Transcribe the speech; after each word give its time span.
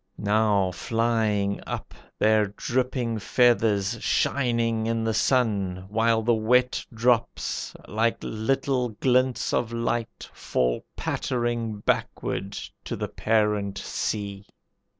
Now 0.17 0.71
flying 0.71 1.61
up, 1.67 1.93
Their 2.17 2.47
dripping 2.47 3.19
feathers 3.19 4.01
shining 4.01 4.87
in 4.87 5.03
the 5.03 5.13
sun, 5.13 5.85
While 5.89 6.23
the 6.23 6.33
wet 6.33 6.83
drops 6.91 7.75
like 7.87 8.17
little 8.23 8.89
glints 8.89 9.53
of 9.53 9.71
light, 9.71 10.27
Fall 10.33 10.83
pattering 10.95 11.81
backward 11.81 12.53
to 12.85 12.95
the 12.95 13.09
parent 13.09 13.77
sea. 13.77 14.47